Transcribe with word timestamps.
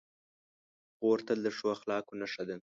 خور 0.95 1.19
تل 1.27 1.39
د 1.43 1.47
ښو 1.57 1.65
اخلاقو 1.75 2.13
نښه 2.21 2.43
ده. 2.49 2.55